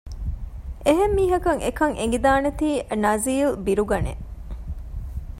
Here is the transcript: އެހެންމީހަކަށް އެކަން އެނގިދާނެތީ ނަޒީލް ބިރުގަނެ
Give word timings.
އެހެންމީހަކަށް 0.85 1.61
އެކަން 1.65 1.95
އެނގިދާނެތީ 1.99 2.69
ނަޒީލް 3.03 3.53
ބިރުގަނެ 3.65 4.13